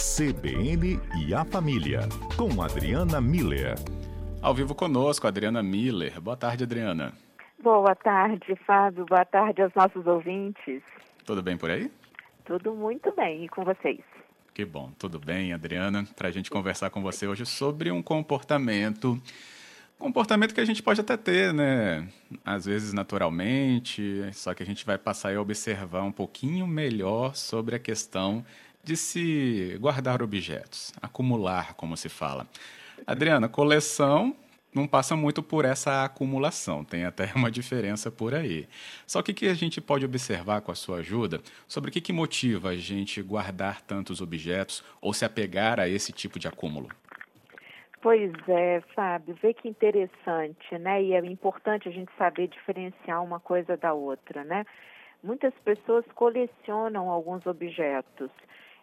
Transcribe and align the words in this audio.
CBN 0.00 0.98
e 1.14 1.34
a 1.34 1.44
Família, 1.44 2.08
com 2.34 2.62
Adriana 2.62 3.20
Miller. 3.20 3.74
Ao 4.40 4.54
vivo 4.54 4.74
conosco, 4.74 5.26
Adriana 5.26 5.62
Miller. 5.62 6.18
Boa 6.22 6.38
tarde, 6.38 6.64
Adriana. 6.64 7.12
Boa 7.62 7.94
tarde, 7.94 8.56
Fábio. 8.66 9.04
Boa 9.04 9.26
tarde 9.26 9.60
aos 9.60 9.74
nossos 9.74 10.06
ouvintes. 10.06 10.82
Tudo 11.26 11.42
bem 11.42 11.58
por 11.58 11.70
aí? 11.70 11.92
Tudo 12.46 12.72
muito 12.72 13.12
bem. 13.14 13.44
E 13.44 13.48
com 13.50 13.62
vocês? 13.62 14.00
Que 14.54 14.64
bom. 14.64 14.90
Tudo 14.98 15.18
bem, 15.18 15.52
Adriana. 15.52 16.06
Para 16.16 16.28
a 16.28 16.32
gente 16.32 16.50
conversar 16.50 16.88
com 16.88 17.02
você 17.02 17.26
hoje 17.26 17.44
sobre 17.44 17.90
um 17.90 18.02
comportamento 18.02 19.20
comportamento 19.98 20.54
que 20.54 20.60
a 20.62 20.64
gente 20.64 20.82
pode 20.82 21.02
até 21.02 21.14
ter, 21.14 21.52
né? 21.52 22.08
Às 22.42 22.64
vezes 22.64 22.94
naturalmente, 22.94 24.30
só 24.32 24.54
que 24.54 24.62
a 24.62 24.66
gente 24.66 24.86
vai 24.86 24.96
passar 24.96 25.36
a 25.36 25.40
observar 25.42 26.02
um 26.04 26.10
pouquinho 26.10 26.66
melhor 26.66 27.36
sobre 27.36 27.76
a 27.76 27.78
questão 27.78 28.42
de 28.82 28.96
se 28.96 29.76
guardar 29.80 30.22
objetos, 30.22 30.92
acumular, 31.00 31.74
como 31.74 31.96
se 31.96 32.08
fala. 32.08 32.46
Adriana, 33.06 33.48
coleção 33.48 34.34
não 34.74 34.86
passa 34.86 35.16
muito 35.16 35.42
por 35.42 35.64
essa 35.64 36.04
acumulação, 36.04 36.84
tem 36.84 37.04
até 37.04 37.26
uma 37.34 37.50
diferença 37.50 38.10
por 38.10 38.34
aí. 38.34 38.68
Só 39.06 39.22
que 39.22 39.32
o 39.32 39.34
que 39.34 39.48
a 39.48 39.54
gente 39.54 39.80
pode 39.80 40.04
observar 40.04 40.60
com 40.60 40.70
a 40.70 40.74
sua 40.74 40.98
ajuda 40.98 41.40
sobre 41.66 41.90
o 41.90 41.92
que, 41.92 42.00
que 42.00 42.12
motiva 42.12 42.70
a 42.70 42.76
gente 42.76 43.20
guardar 43.22 43.80
tantos 43.82 44.20
objetos 44.20 44.84
ou 45.00 45.12
se 45.12 45.24
apegar 45.24 45.80
a 45.80 45.88
esse 45.88 46.12
tipo 46.12 46.38
de 46.38 46.48
acúmulo? 46.48 46.88
Pois 48.02 48.32
é, 48.48 48.80
Fábio, 48.94 49.36
vê 49.42 49.52
que 49.52 49.68
interessante, 49.68 50.78
né? 50.78 51.02
E 51.02 51.12
é 51.12 51.18
importante 51.18 51.86
a 51.86 51.92
gente 51.92 52.10
saber 52.16 52.48
diferenciar 52.48 53.22
uma 53.22 53.38
coisa 53.38 53.76
da 53.76 53.92
outra, 53.92 54.42
né? 54.42 54.64
Muitas 55.22 55.52
pessoas 55.62 56.06
colecionam 56.14 57.10
alguns 57.10 57.44
objetos, 57.44 58.30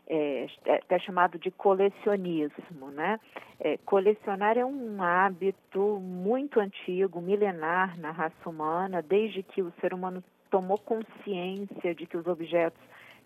é, 0.10 0.48
é 0.66 0.76
até 0.76 1.00
chamado 1.00 1.38
de 1.38 1.52
colecionismo, 1.52 2.90
né? 2.92 3.20
É, 3.59 3.78
colecionar 3.86 4.58
é 4.58 4.66
um 4.66 5.02
hábito 5.02 6.00
muito 6.00 6.59
antigo, 6.59 7.22
milenar 7.22 8.00
na 8.00 8.12
raça 8.12 8.50
humana, 8.50 9.02
desde 9.02 9.44
que 9.44 9.62
o 9.62 9.73
ser 9.81 9.94
humano 9.94 10.23
tomou 10.50 10.78
consciência 10.78 11.94
de 11.94 12.06
que 12.06 12.16
os 12.16 12.26
objetos 12.26 12.80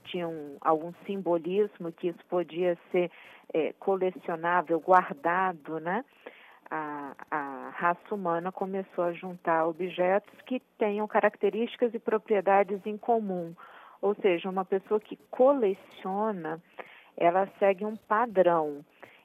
tinham 0.05 0.57
algum 0.61 0.91
simbolismo, 1.05 1.91
que 1.91 2.07
isso 2.07 2.25
podia 2.27 2.77
ser 2.91 3.11
é, 3.53 3.73
colecionável, 3.73 4.79
guardado, 4.79 5.79
né? 5.79 6.03
A, 6.69 7.13
a 7.29 7.69
raça 7.75 8.15
humana 8.15 8.51
começou 8.51 9.03
a 9.03 9.11
juntar 9.11 9.67
objetos 9.67 10.33
que 10.45 10.61
tenham 10.77 11.05
características 11.07 11.93
e 11.93 11.99
propriedades 11.99 12.79
em 12.85 12.97
comum. 12.97 13.53
Ou 14.01 14.15
seja, 14.15 14.49
uma 14.49 14.65
pessoa 14.65 14.99
que 14.99 15.17
coleciona, 15.29 16.61
ela 17.15 17.47
segue 17.59 17.85
um 17.85 17.95
padrão. 17.95 18.83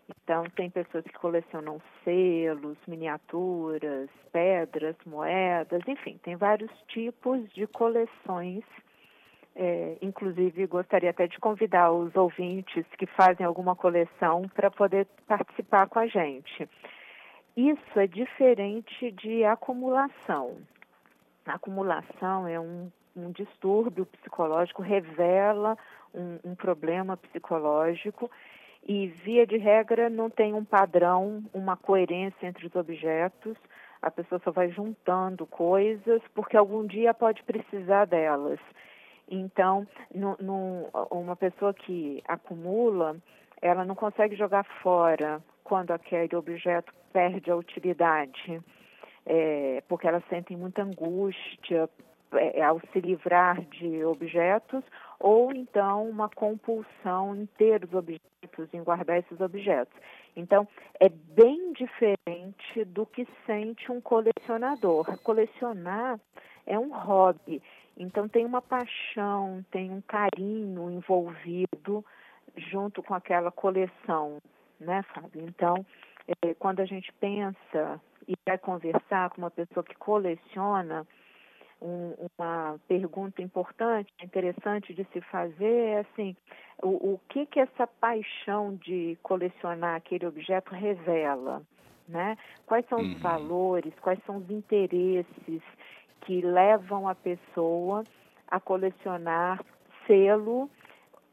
Então, 0.08 0.44
tem 0.54 0.70
pessoas 0.70 1.04
que 1.04 1.14
colecionam 1.14 1.80
selos, 2.04 2.76
miniaturas, 2.86 4.08
pedras, 4.30 4.94
moedas, 5.04 5.82
enfim, 5.88 6.18
tem 6.22 6.36
vários 6.36 6.70
tipos 6.86 7.48
de 7.52 7.66
coleções 7.66 8.62
é, 9.58 9.96
inclusive, 10.02 10.66
gostaria 10.66 11.08
até 11.08 11.26
de 11.26 11.38
convidar 11.38 11.90
os 11.90 12.14
ouvintes 12.14 12.84
que 12.98 13.06
fazem 13.06 13.44
alguma 13.46 13.74
coleção 13.74 14.42
para 14.54 14.70
poder 14.70 15.06
participar 15.26 15.88
com 15.88 15.98
a 15.98 16.06
gente. 16.06 16.68
Isso 17.56 17.98
é 17.98 18.06
diferente 18.06 19.10
de 19.12 19.44
acumulação. 19.44 20.58
A 21.46 21.54
acumulação 21.54 22.46
é 22.46 22.60
um, 22.60 22.92
um 23.16 23.30
distúrbio 23.30 24.06
psicológico, 24.06 24.82
revela 24.82 25.76
um, 26.14 26.38
um 26.44 26.54
problema 26.54 27.16
psicológico 27.16 28.30
e, 28.86 29.08
via 29.08 29.46
de 29.46 29.56
regra, 29.56 30.08
não 30.08 30.30
tem 30.30 30.54
um 30.54 30.64
padrão, 30.64 31.42
uma 31.52 31.76
coerência 31.76 32.46
entre 32.46 32.66
os 32.66 32.74
objetos. 32.76 33.56
A 34.00 34.10
pessoa 34.10 34.40
só 34.44 34.50
vai 34.50 34.70
juntando 34.70 35.46
coisas 35.46 36.22
porque 36.34 36.56
algum 36.56 36.86
dia 36.86 37.12
pode 37.12 37.42
precisar 37.42 38.04
delas. 38.04 38.60
Então, 39.28 39.86
no, 40.14 40.36
no, 40.40 40.88
uma 41.10 41.34
pessoa 41.34 41.74
que 41.74 42.22
acumula, 42.28 43.16
ela 43.60 43.84
não 43.84 43.96
consegue 43.96 44.36
jogar 44.36 44.64
fora 44.82 45.42
quando 45.64 45.90
aquele 45.90 46.36
objeto 46.36 46.92
perde 47.12 47.50
a 47.50 47.56
utilidade, 47.56 48.62
é, 49.24 49.82
porque 49.88 50.06
elas 50.06 50.22
sentem 50.28 50.56
muita 50.56 50.82
angústia 50.82 51.88
é, 52.34 52.62
ao 52.62 52.80
se 52.92 53.00
livrar 53.00 53.60
de 53.62 54.04
objetos, 54.04 54.82
ou 55.18 55.52
então 55.52 56.08
uma 56.08 56.28
compulsão 56.28 57.34
em 57.34 57.46
ter 57.46 57.84
os 57.84 57.94
objetos, 57.94 58.72
em 58.72 58.82
guardar 58.82 59.18
esses 59.18 59.40
objetos. 59.40 59.96
Então, 60.34 60.68
é 61.00 61.08
bem 61.08 61.72
diferente 61.72 62.84
do 62.86 63.06
que 63.06 63.26
sente 63.46 63.90
um 63.90 64.00
colecionador. 64.00 65.18
Colecionar 65.22 66.20
é 66.66 66.78
um 66.78 66.92
hobby 66.92 67.62
então 67.96 68.28
tem 68.28 68.44
uma 68.44 68.60
paixão, 68.60 69.64
tem 69.70 69.90
um 69.90 70.02
carinho 70.02 70.90
envolvido 70.90 72.04
junto 72.54 73.02
com 73.02 73.14
aquela 73.14 73.50
coleção, 73.50 74.38
né, 74.78 75.02
Fábio? 75.14 75.42
Então, 75.42 75.84
é, 76.42 76.52
quando 76.54 76.80
a 76.80 76.84
gente 76.84 77.10
pensa 77.14 78.00
e 78.28 78.34
vai 78.46 78.58
conversar 78.58 79.30
com 79.30 79.38
uma 79.38 79.50
pessoa 79.50 79.82
que 79.82 79.94
coleciona, 79.94 81.06
um, 81.80 82.14
uma 82.38 82.78
pergunta 82.88 83.42
importante, 83.42 84.12
interessante 84.22 84.94
de 84.94 85.04
se 85.12 85.20
fazer 85.20 85.64
é 85.64 85.98
assim, 86.00 86.36
o, 86.82 87.14
o 87.14 87.20
que 87.28 87.46
que 87.46 87.60
essa 87.60 87.86
paixão 87.86 88.74
de 88.76 89.18
colecionar 89.22 89.96
aquele 89.96 90.26
objeto 90.26 90.74
revela? 90.74 91.62
Né? 92.08 92.38
Quais 92.66 92.86
são 92.88 92.98
os 92.98 93.14
uhum. 93.14 93.18
valores, 93.18 93.92
quais 94.00 94.20
são 94.24 94.36
os 94.36 94.48
interesses 94.48 95.62
que 96.20 96.40
levam 96.40 97.08
a 97.08 97.14
pessoa 97.14 98.04
a 98.48 98.60
colecionar 98.60 99.60
selo 100.06 100.70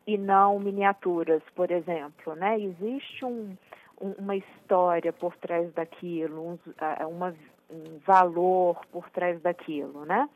e 0.06 0.18
não 0.18 0.60
miniaturas, 0.60 1.42
por 1.56 1.72
exemplo, 1.72 2.36
né? 2.36 2.60
Existe 2.60 3.24
um, 3.24 3.56
um, 4.02 4.12
uma 4.18 4.36
história 4.36 5.14
por 5.14 5.36
trás 5.38 5.72
daquilo, 5.74 6.42
um, 6.42 6.60
uma, 7.08 7.34
um 7.74 8.00
valor 8.06 8.86
por 8.92 9.10
trás 9.10 9.42
daquilo, 9.42 10.06
né? 10.06 10.30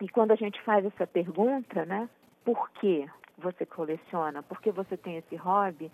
E 0.00 0.08
quando 0.08 0.32
a 0.32 0.36
gente 0.36 0.60
faz 0.62 0.84
essa 0.84 1.06
pergunta, 1.06 1.84
né? 1.84 2.08
Por 2.44 2.70
que 2.72 3.08
você 3.38 3.66
coleciona? 3.66 4.42
Por 4.42 4.60
que 4.60 4.70
você 4.70 4.96
tem 4.96 5.16
esse 5.16 5.36
hobby? 5.36 5.90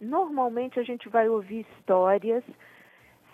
Normalmente 0.00 0.78
a 0.78 0.82
gente 0.82 1.08
vai 1.08 1.28
ouvir 1.28 1.66
histórias, 1.78 2.42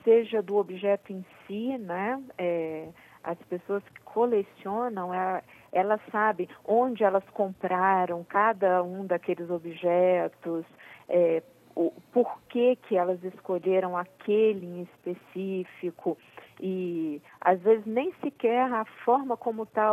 seja 0.05 0.43
do 0.43 0.57
objeto 0.57 1.13
em 1.13 1.25
si, 1.47 1.77
né? 1.79 2.23
É, 2.39 2.89
as 3.23 3.39
pessoas 3.43 3.83
que 3.85 4.01
colecionam, 4.03 5.13
é, 5.13 5.43
elas 5.73 6.01
sabem 6.11 6.49
onde 6.65 7.05
elas 7.05 7.25
compraram 7.31 8.25
cada 8.25 8.83
um 8.83 9.07
daqueles 9.07 9.51
objetos, 9.51 10.65
é, 11.09 11.43
o 11.81 11.93
porquê 12.13 12.77
que 12.77 12.95
elas 12.95 13.23
escolheram 13.25 13.97
aquele 13.97 14.67
em 14.67 14.83
específico 14.83 16.19
e 16.61 17.23
às 17.41 17.59
vezes 17.63 17.87
nem 17.87 18.13
sequer 18.21 18.71
a 18.71 18.85
forma 18.85 19.35
como 19.35 19.63
está 19.63 19.91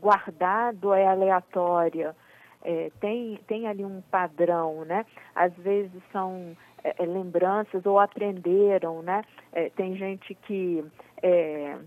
guardado 0.00 0.92
é 0.92 1.06
aleatória. 1.06 2.16
É, 2.62 2.90
tem, 3.00 3.38
tem 3.46 3.68
ali 3.68 3.84
um 3.84 4.02
padrão, 4.10 4.84
né? 4.84 5.06
Às 5.34 5.54
vezes 5.54 6.02
são 6.12 6.56
é, 6.82 6.94
é 6.98 7.06
lembranças 7.06 7.86
ou 7.86 8.00
aprenderam, 8.00 9.00
né? 9.00 9.22
É, 9.52 9.70
tem 9.70 9.94
gente 9.96 10.34
que 10.34 10.84
é, 11.22 11.78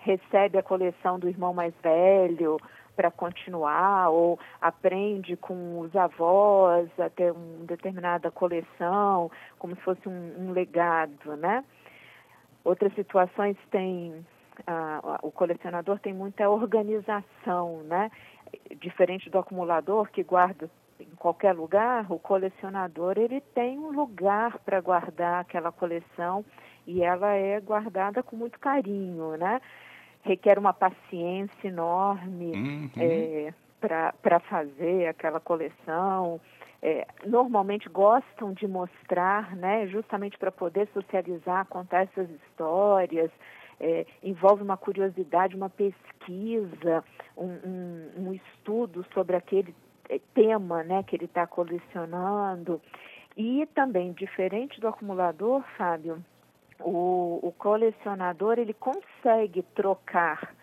recebe 0.00 0.58
a 0.58 0.62
coleção 0.64 1.18
do 1.18 1.28
irmão 1.28 1.54
mais 1.54 1.72
velho 1.80 2.58
para 3.00 3.10
continuar, 3.10 4.10
ou 4.10 4.38
aprende 4.60 5.34
com 5.34 5.80
os 5.80 5.96
avós 5.96 6.86
a 7.00 7.08
ter 7.08 7.32
uma 7.32 7.64
determinada 7.64 8.30
coleção, 8.30 9.30
como 9.58 9.74
se 9.74 9.80
fosse 9.80 10.06
um, 10.06 10.34
um 10.38 10.52
legado, 10.52 11.34
né? 11.38 11.64
Outras 12.62 12.92
situações 12.94 13.56
tem 13.70 14.22
o 15.22 15.30
colecionador 15.30 15.98
tem 16.00 16.12
muita 16.12 16.50
organização, 16.50 17.82
né? 17.84 18.10
Diferente 18.78 19.30
do 19.30 19.38
acumulador 19.38 20.10
que 20.10 20.22
guarda 20.22 20.68
em 21.00 21.16
qualquer 21.16 21.54
lugar, 21.54 22.04
o 22.12 22.18
colecionador 22.18 23.14
ele 23.16 23.40
tem 23.54 23.78
um 23.78 23.92
lugar 23.92 24.58
para 24.58 24.78
guardar 24.82 25.40
aquela 25.40 25.72
coleção 25.72 26.44
e 26.86 27.02
ela 27.02 27.32
é 27.32 27.58
guardada 27.58 28.22
com 28.22 28.36
muito 28.36 28.58
carinho, 28.58 29.38
né? 29.38 29.62
Requer 30.22 30.58
uma 30.58 30.72
paciência 30.72 31.68
enorme 31.68 32.52
uhum. 32.52 32.90
é, 32.96 33.54
para 33.80 34.40
fazer 34.40 35.06
aquela 35.08 35.40
coleção. 35.40 36.40
É, 36.82 37.06
normalmente 37.26 37.88
gostam 37.90 38.54
de 38.54 38.66
mostrar, 38.66 39.54
né, 39.54 39.86
justamente 39.88 40.38
para 40.38 40.50
poder 40.50 40.88
socializar, 40.94 41.66
contar 41.66 42.04
essas 42.04 42.28
histórias. 42.30 43.30
É, 43.78 44.06
envolve 44.22 44.62
uma 44.62 44.76
curiosidade, 44.76 45.56
uma 45.56 45.70
pesquisa, 45.70 47.02
um, 47.36 47.48
um, 47.64 48.10
um 48.18 48.32
estudo 48.34 49.06
sobre 49.14 49.36
aquele 49.36 49.74
é, 50.08 50.20
tema 50.34 50.82
né, 50.82 51.02
que 51.02 51.16
ele 51.16 51.24
está 51.24 51.46
colecionando. 51.46 52.80
E 53.36 53.66
também, 53.74 54.12
diferente 54.12 54.80
do 54.80 54.88
acumulador, 54.88 55.62
Fábio, 55.78 56.22
o, 56.84 57.40
o 57.42 57.52
colecionador 57.52 58.58
ele 58.58 58.74
consegue 58.74 59.62
trocar 59.74 60.54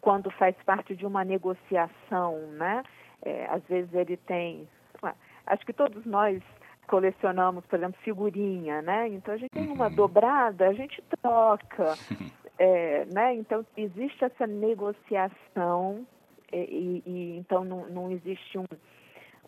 quando 0.00 0.30
faz 0.30 0.54
parte 0.64 0.94
de 0.94 1.06
uma 1.06 1.24
negociação, 1.24 2.38
né? 2.52 2.82
É, 3.22 3.46
às 3.46 3.62
vezes 3.64 3.92
ele 3.94 4.18
tem, 4.18 4.68
acho 5.46 5.64
que 5.64 5.72
todos 5.72 6.04
nós 6.04 6.42
colecionamos, 6.86 7.64
por 7.66 7.78
exemplo, 7.78 7.98
figurinha, 8.02 8.82
né? 8.82 9.08
Então 9.08 9.34
a 9.34 9.36
gente 9.38 9.50
tem 9.50 9.68
uma 9.70 9.88
uhum. 9.88 9.94
dobrada, 9.94 10.68
a 10.68 10.72
gente 10.74 11.02
troca, 11.22 11.94
é, 12.58 13.06
né? 13.06 13.34
Então 13.34 13.64
existe 13.76 14.24
essa 14.24 14.46
negociação 14.46 16.06
e, 16.52 17.02
e 17.06 17.36
então 17.38 17.64
não, 17.64 17.86
não 17.88 18.10
existe 18.10 18.58
um, 18.58 18.66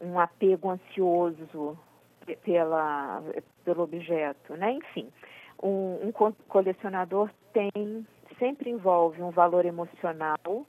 um 0.01 0.19
apego 0.19 0.71
ansioso 0.71 1.79
pela, 2.43 3.23
pelo 3.65 3.83
objeto, 3.83 4.57
né? 4.57 4.73
Enfim, 4.73 5.09
um, 5.62 6.08
um 6.08 6.12
colecionador 6.49 7.31
tem 7.53 8.06
sempre 8.38 8.70
envolve 8.70 9.23
um 9.23 9.31
valor 9.31 9.64
emocional, 9.64 10.67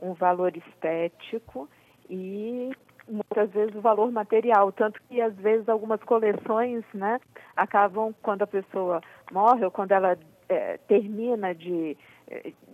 um 0.00 0.14
valor 0.14 0.56
estético 0.56 1.68
e 2.08 2.70
muitas 3.08 3.50
vezes 3.50 3.74
o 3.74 3.80
valor 3.80 4.10
material, 4.10 4.72
tanto 4.72 5.00
que 5.08 5.20
às 5.20 5.34
vezes 5.34 5.68
algumas 5.68 6.02
coleções, 6.02 6.82
né, 6.94 7.20
acabam 7.54 8.14
quando 8.22 8.42
a 8.42 8.46
pessoa 8.46 9.00
morre 9.30 9.64
ou 9.64 9.70
quando 9.70 9.92
ela 9.92 10.16
é, 10.48 10.78
termina 10.88 11.54
de, 11.54 11.96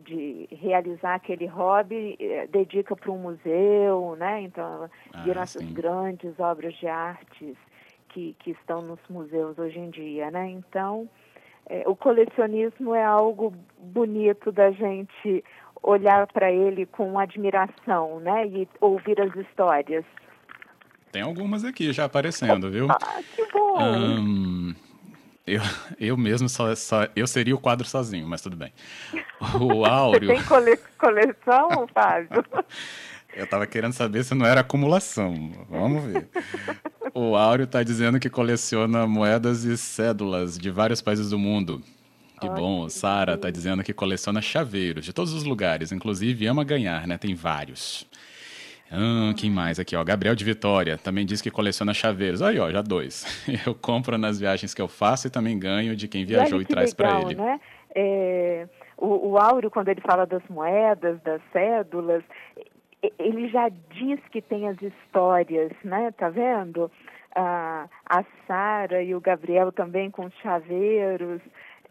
de 0.05 0.49
realizar 0.53 1.15
aquele 1.15 1.47
hobby, 1.47 2.17
é, 2.21 2.47
dedica 2.47 2.95
para 2.95 3.11
um 3.11 3.19
museu, 3.19 4.17
né, 4.17 4.43
então 4.43 4.89
ah, 5.13 5.23
viram 5.23 5.43
essas 5.43 5.65
grandes 5.73 6.39
obras 6.39 6.75
de 6.75 6.87
artes 6.87 7.57
que, 8.11 8.35
que 8.39 8.53
estão 8.53 8.83
nos 8.83 9.01
museus 9.09 9.59
hoje 9.59 9.79
em 9.79 9.91
dia, 9.91 10.31
né, 10.31 10.49
então 10.49 11.09
é, 11.71 11.85
o 11.87 11.95
colecionismo 11.95 12.97
é 12.97 13.05
algo 13.05 13.55
bonito 13.79 14.51
da 14.51 14.73
gente 14.73 15.45
olhar 15.81 16.27
para 16.27 16.51
ele 16.51 16.85
com 16.85 17.17
admiração, 17.17 18.19
né? 18.19 18.45
E 18.49 18.69
ouvir 18.81 19.21
as 19.21 19.33
histórias. 19.37 20.05
Tem 21.13 21.23
algumas 21.23 21.65
aqui 21.65 21.93
já 21.93 22.07
aparecendo, 22.07 22.69
viu? 22.71 22.89
Ah, 22.91 23.23
que 23.37 23.47
bom! 23.53 23.79
Um, 23.81 24.75
eu, 25.47 25.61
eu 25.99 26.17
mesmo 26.17 26.49
só, 26.49 26.75
só, 26.75 27.07
eu 27.15 27.27
seria 27.29 27.55
o 27.55 27.61
quadro 27.61 27.87
sozinho, 27.87 28.27
mas 28.27 28.43
tudo 28.43 28.57
bem. 28.57 28.73
O 29.61 29.85
Áureo. 29.85 30.29
Você 30.29 30.35
tem 30.35 30.45
cole, 30.45 30.77
coleção, 30.99 31.87
Fábio? 31.95 32.45
eu 33.33 33.45
estava 33.45 33.65
querendo 33.65 33.93
saber 33.93 34.25
se 34.25 34.35
não 34.35 34.45
era 34.45 34.61
acumulação. 34.61 35.53
Vamos 35.69 36.05
ver. 36.05 36.29
O 37.15 37.37
Áureo 37.37 37.65
está 37.65 37.83
dizendo 37.83 38.21
que 38.21 38.31
coleciona 38.31 39.07
moedas 39.07 39.65
e 39.65 39.77
cédulas 39.77 40.59
de 40.59 40.71
vários 40.71 41.01
países 41.01 41.31
do 41.31 41.39
mundo. 41.39 41.83
Que 42.41 42.49
bom. 42.49 42.89
Sara 42.89 43.35
está 43.35 43.51
dizendo 43.51 43.83
que 43.83 43.93
coleciona 43.93 44.41
chaveiros 44.41 45.05
de 45.05 45.13
todos 45.13 45.35
os 45.35 45.45
lugares, 45.45 45.93
inclusive 45.93 46.47
ama 46.47 46.65
ganhar, 46.65 47.07
né? 47.07 47.19
Tem 47.19 47.35
vários. 47.35 48.07
Ah, 48.91 49.33
quem 49.37 49.51
mais 49.51 49.79
aqui, 49.79 49.95
ó? 49.95 50.03
Gabriel 50.03 50.35
de 50.35 50.45
Vitória 50.45 50.99
também 50.99 51.25
diz 51.25 51.41
que 51.41 51.51
coleciona 51.51 51.95
chaveiros. 51.95 52.43
Aí, 52.43 52.59
ó, 52.59 52.71
já 52.71 52.83
dois. 52.83 53.25
Eu 53.65 53.75
compro 53.75 54.19
nas 54.19 54.41
viagens 54.41 54.75
que 54.75 54.83
eu 54.83 54.89
faço 54.89 55.29
e 55.29 55.31
também 55.31 55.59
ganho 55.59 55.95
de 55.95 56.09
quem 56.09 56.25
viajou 56.25 56.61
e, 56.61 56.63
e 56.63 56.67
traz 56.67 56.93
para 56.93 57.21
ele. 57.21 57.35
Né? 57.37 57.61
É, 57.95 58.67
o, 58.97 59.31
o 59.31 59.39
Áureo, 59.39 59.71
quando 59.71 59.89
ele 59.89 60.01
fala 60.01 60.27
das 60.27 60.43
moedas, 60.49 61.21
das 61.23 61.41
cédulas, 61.53 62.25
ele 63.19 63.49
já 63.49 63.69
diz 63.69 64.21
que 64.31 64.43
tem 64.43 64.69
as 64.69 64.81
histórias, 64.81 65.73
né? 65.83 66.11
Tá 66.13 66.29
vendo? 66.29 66.91
Ah, 67.35 67.89
a 68.05 68.25
Sara 68.47 69.03
e 69.03 69.15
o 69.15 69.21
Gabriel 69.21 69.71
também 69.73 70.11
com 70.11 70.27
os 70.27 70.35
chaveiros, 70.39 71.41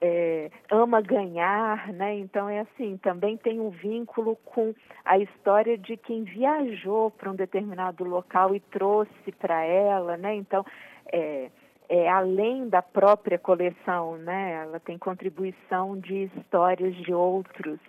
é, 0.02 0.50
ama 0.70 1.02
ganhar, 1.02 1.92
né? 1.94 2.16
Então 2.16 2.50
é 2.50 2.60
assim, 2.60 2.98
também 2.98 3.38
tem 3.38 3.60
um 3.60 3.70
vínculo 3.70 4.36
com 4.46 4.74
a 5.04 5.18
história 5.18 5.78
de 5.78 5.98
quem 5.98 6.24
viajou 6.24 7.12
para 7.12 7.32
um 7.32 7.36
determinado 7.36 8.04
local 8.04 8.56
e 8.56 8.60
trouxe 8.60 9.32
para 9.40 9.64
ela, 9.64 10.18
né? 10.18 10.36
Então 10.36 10.66
é, 11.12 11.50
é, 11.90 12.10
além 12.10 12.70
da 12.70 12.82
própria 12.82 13.38
coleção, 13.38 14.18
né? 14.18 14.62
Ela 14.64 14.80
tem 14.80 14.98
contribuição 14.98 15.98
de 16.00 16.30
histórias 16.36 16.96
de 16.96 17.14
outros. 17.14 17.80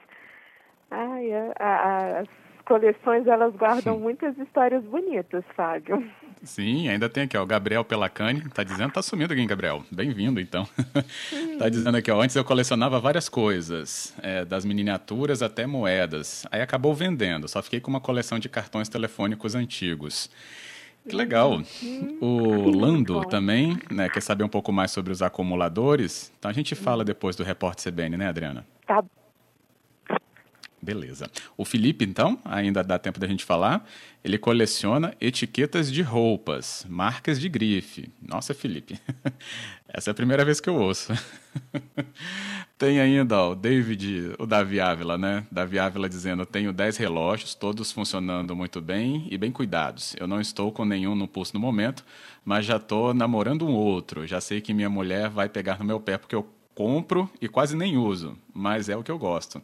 Ai, 0.91 1.33
a, 1.33 1.53
a, 1.59 2.19
as 2.21 2.29
coleções 2.71 3.27
elas 3.27 3.53
guardam 3.57 3.99
muitas 3.99 4.39
histórias 4.39 4.85
bonitas, 4.85 5.43
Fábio. 5.57 6.09
Sim, 6.41 6.89
ainda 6.89 7.09
tem 7.09 7.25
aqui, 7.25 7.37
ó, 7.37 7.43
o 7.43 7.47
Gabriel 7.47 7.85
Pelacani, 7.85 8.49
tá 8.49 8.63
dizendo, 8.63 8.93
tá 8.93 9.03
sumindo 9.03 9.33
aqui, 9.33 9.45
Gabriel. 9.45 9.83
Bem-vindo, 9.91 10.39
então. 10.39 10.69
tá 11.59 11.69
dizendo 11.69 11.97
aqui, 11.97 12.13
ó, 12.13 12.23
antes 12.23 12.37
eu 12.37 12.45
colecionava 12.45 13.01
várias 13.01 13.29
coisas, 13.29 14.15
é, 14.23 14.45
das 14.45 14.65
miniaturas 14.65 15.43
até 15.43 15.67
moedas. 15.67 16.47
Aí 16.49 16.63
acabou 16.63 16.95
vendendo, 16.95 17.49
só 17.49 17.61
fiquei 17.61 17.81
com 17.81 17.91
uma 17.91 18.01
coleção 18.01 18.39
de 18.39 18.49
cartões 18.49 18.89
telefônicos 18.89 19.57
antigos. 19.57 20.31
Que 21.09 21.17
legal. 21.17 21.61
O 22.21 22.71
Lando 22.71 23.25
também, 23.25 23.77
né, 23.91 24.09
quer 24.09 24.21
saber 24.21 24.45
um 24.45 24.49
pouco 24.49 24.71
mais 24.71 24.93
sobre 24.93 25.13
os 25.13 25.23
acumuladores. 25.23 26.31
Então 26.39 26.49
a 26.49 26.55
gente 26.55 26.77
fala 26.77 27.05
depois 27.05 27.35
do 27.35 27.43
repórter 27.43 27.93
CBN, 27.93 28.17
né, 28.17 28.29
Adriana? 28.29 28.65
Tá 28.87 29.03
Beleza. 30.83 31.31
O 31.59 31.65
Felipe, 31.65 32.05
então, 32.07 32.39
ainda 32.43 32.83
dá 32.83 32.99
tempo 32.99 33.21
da 33.21 33.27
gente 33.27 33.45
falar. 33.45 33.87
Ele 34.25 34.39
coleciona 34.39 35.15
etiquetas 35.21 35.93
de 35.93 36.01
roupas, 36.01 36.87
marcas 36.89 37.39
de 37.39 37.49
grife. 37.49 38.11
Nossa, 38.21 38.55
Felipe, 38.55 38.99
essa 39.89 40.11
é 40.11 40.13
a 40.13 40.15
primeira 40.15 40.45
vez 40.45 40.59
que 40.59 40.71
eu 40.71 40.77
ouço. 40.77 41.13
Tem 42.79 42.99
ainda 42.99 43.37
ó, 43.37 43.53
o 43.53 43.55
David, 43.55 44.35
o 44.39 44.47
Davi 44.47 44.81
Ávila, 44.81 45.19
né? 45.19 45.47
Davi 45.53 45.79
Ávila 45.79 46.09
dizendo: 46.09 46.47
Tenho 46.47 46.73
10 46.73 46.97
relógios, 46.97 47.55
todos 47.55 47.93
funcionando 47.93 48.57
muito 48.57 48.81
bem 48.81 49.29
e 49.31 49.37
bem 49.37 49.53
cuidados. 49.53 50.17
Eu 50.19 50.27
não 50.27 50.41
estou 50.41 50.73
com 50.73 50.87
nenhum 50.87 51.15
no 51.15 51.29
pulso 51.29 51.53
no 51.53 51.61
momento, 51.61 52.03
mas 52.43 52.65
já 52.65 52.77
estou 52.77 53.13
namorando 53.13 53.67
um 53.67 53.73
outro. 53.73 54.27
Já 54.27 54.41
sei 54.41 54.63
que 54.63 54.73
minha 54.73 54.89
mulher 54.89 55.29
vai 55.29 55.47
pegar 55.49 55.79
no 55.79 55.85
meu 55.85 56.01
pé 56.01 56.17
porque 56.17 56.35
eu 56.35 56.49
compro 56.75 57.29
e 57.39 57.49
quase 57.49 57.77
nem 57.77 57.99
uso, 57.99 58.39
mas 58.55 58.89
é 58.89 58.97
o 58.97 59.03
que 59.03 59.11
eu 59.11 59.19
gosto. 59.19 59.61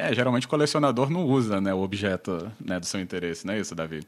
É, 0.00 0.14
geralmente 0.14 0.46
o 0.46 0.48
colecionador 0.48 1.10
não 1.10 1.26
usa 1.26 1.60
né, 1.60 1.74
o 1.74 1.82
objeto 1.82 2.50
né, 2.58 2.80
do 2.80 2.86
seu 2.86 3.00
interesse, 3.00 3.46
não 3.46 3.52
é 3.52 3.60
isso, 3.60 3.74
Davi? 3.74 4.02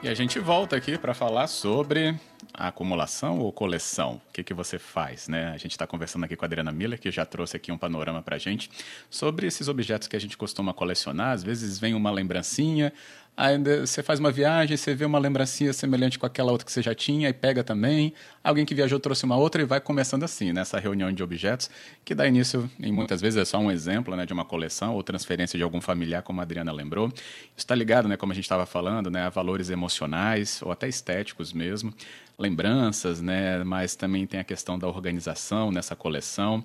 E 0.00 0.08
a 0.08 0.14
gente 0.14 0.38
volta 0.38 0.76
aqui 0.76 0.96
para 0.96 1.14
falar 1.14 1.48
sobre 1.48 2.14
acumulação 2.52 3.38
ou 3.40 3.52
coleção. 3.52 4.20
O 4.28 4.32
que, 4.32 4.42
que 4.42 4.54
você 4.54 4.78
faz, 4.78 5.28
né? 5.28 5.48
A 5.48 5.56
gente 5.56 5.72
está 5.72 5.86
conversando 5.86 6.24
aqui 6.24 6.36
com 6.36 6.44
a 6.44 6.46
Adriana 6.46 6.72
Miller, 6.72 7.00
que 7.00 7.10
já 7.10 7.24
trouxe 7.24 7.56
aqui 7.56 7.70
um 7.70 7.78
panorama 7.78 8.22
para 8.22 8.36
a 8.36 8.38
gente 8.38 8.70
sobre 9.10 9.46
esses 9.46 9.68
objetos 9.68 10.08
que 10.08 10.16
a 10.16 10.20
gente 10.20 10.36
costuma 10.36 10.72
colecionar. 10.72 11.32
Às 11.32 11.42
vezes 11.42 11.78
vem 11.78 11.94
uma 11.94 12.10
lembrancinha, 12.10 12.92
Aí 13.36 13.58
você 13.58 14.02
faz 14.02 14.18
uma 14.18 14.32
viagem, 14.32 14.78
você 14.78 14.94
vê 14.94 15.04
uma 15.04 15.18
lembrancinha 15.18 15.70
semelhante 15.70 16.18
com 16.18 16.24
aquela 16.24 16.50
outra 16.50 16.64
que 16.64 16.72
você 16.72 16.80
já 16.80 16.94
tinha 16.94 17.28
e 17.28 17.34
pega 17.34 17.62
também. 17.62 18.14
Alguém 18.42 18.64
que 18.64 18.74
viajou 18.74 18.98
trouxe 18.98 19.26
uma 19.26 19.36
outra 19.36 19.60
e 19.60 19.64
vai 19.66 19.78
começando 19.78 20.22
assim, 20.22 20.54
nessa 20.54 20.78
reunião 20.78 21.12
de 21.12 21.22
objetos, 21.22 21.68
que 22.02 22.14
dá 22.14 22.26
início, 22.26 22.70
em 22.80 22.90
muitas 22.90 23.20
vezes 23.20 23.38
é 23.38 23.44
só 23.44 23.58
um 23.58 23.70
exemplo 23.70 24.16
né, 24.16 24.24
de 24.24 24.32
uma 24.32 24.44
coleção 24.44 24.94
ou 24.94 25.02
transferência 25.02 25.58
de 25.58 25.62
algum 25.62 25.82
familiar, 25.82 26.22
como 26.22 26.40
a 26.40 26.44
Adriana 26.44 26.72
lembrou. 26.72 27.08
Isso 27.08 27.56
está 27.56 27.74
ligado, 27.74 28.08
né, 28.08 28.16
como 28.16 28.32
a 28.32 28.34
gente 28.34 28.44
estava 28.44 28.64
falando, 28.64 29.10
né, 29.10 29.24
a 29.24 29.28
valores 29.28 29.68
emocionais 29.68 30.62
ou 30.62 30.72
até 30.72 30.88
estéticos 30.88 31.52
mesmo, 31.52 31.92
lembranças, 32.38 33.22
né, 33.22 33.64
mas 33.64 33.96
também 33.96 34.26
tem 34.26 34.40
a 34.40 34.44
questão 34.44 34.78
da 34.78 34.86
organização 34.86 35.70
nessa 35.70 35.96
coleção. 35.96 36.64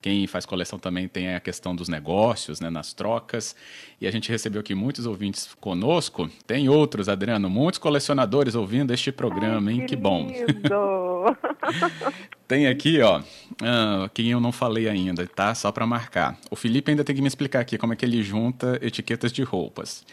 Quem 0.00 0.26
faz 0.26 0.46
coleção 0.46 0.78
também 0.78 1.08
tem 1.08 1.34
a 1.34 1.40
questão 1.40 1.74
dos 1.74 1.88
negócios, 1.88 2.60
né, 2.60 2.70
nas 2.70 2.92
trocas. 2.92 3.56
E 4.00 4.06
a 4.06 4.10
gente 4.10 4.30
recebeu 4.30 4.60
aqui 4.60 4.74
muitos 4.74 5.06
ouvintes 5.06 5.48
conosco. 5.60 6.30
Tem 6.46 6.68
outros, 6.68 7.08
Adriano, 7.08 7.50
muitos 7.50 7.78
colecionadores 7.78 8.54
ouvindo 8.54 8.92
este 8.92 9.10
programa, 9.10 9.70
Ai, 9.70 9.74
hein? 9.74 9.80
Que, 9.80 9.88
que 9.88 9.96
bom. 9.96 10.30
tem 12.46 12.66
aqui, 12.66 13.00
ó, 13.00 13.20
uh, 13.20 14.08
quem 14.14 14.30
eu 14.30 14.40
não 14.40 14.52
falei 14.52 14.88
ainda, 14.88 15.26
tá? 15.26 15.54
Só 15.54 15.72
para 15.72 15.86
marcar. 15.86 16.38
O 16.50 16.56
Felipe 16.56 16.90
ainda 16.90 17.02
tem 17.02 17.16
que 17.16 17.22
me 17.22 17.28
explicar 17.28 17.60
aqui 17.60 17.76
como 17.76 17.92
é 17.92 17.96
que 17.96 18.04
ele 18.04 18.22
junta 18.22 18.78
etiquetas 18.82 19.32
de 19.32 19.42
roupas. 19.42 20.04